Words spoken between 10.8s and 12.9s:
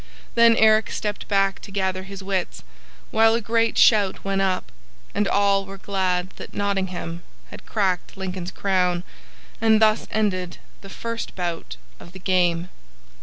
the first bout of the game.